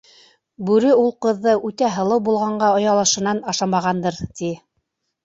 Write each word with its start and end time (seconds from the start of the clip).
Бүре 0.69 0.93
ул 1.01 1.11
ҡыҙҙы 1.25 1.53
үтә 1.69 1.89
һылыу 1.97 2.23
булғанға 2.29 2.71
оялышынан 2.79 3.43
ашамағандыр, 3.55 4.19
ти. 4.41 4.51